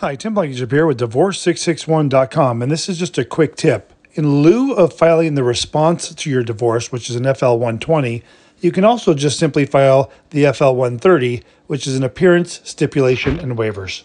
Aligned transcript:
Hi, 0.00 0.14
Tim 0.14 0.34
Blankenship 0.34 0.72
here 0.72 0.84
with 0.84 1.00
Divorce661.com, 1.00 2.60
and 2.60 2.70
this 2.70 2.86
is 2.86 2.98
just 2.98 3.16
a 3.16 3.24
quick 3.24 3.56
tip. 3.56 3.94
In 4.12 4.42
lieu 4.42 4.74
of 4.74 4.92
filing 4.92 5.36
the 5.36 5.42
response 5.42 6.14
to 6.14 6.28
your 6.28 6.42
divorce, 6.42 6.92
which 6.92 7.08
is 7.08 7.16
an 7.16 7.22
FL 7.34 7.54
120, 7.54 8.22
you 8.60 8.70
can 8.70 8.84
also 8.84 9.14
just 9.14 9.38
simply 9.38 9.64
file 9.64 10.12
the 10.32 10.52
FL 10.52 10.72
130, 10.72 11.42
which 11.66 11.86
is 11.86 11.96
an 11.96 12.04
appearance, 12.04 12.60
stipulation, 12.62 13.40
and 13.40 13.56
waivers. 13.56 14.02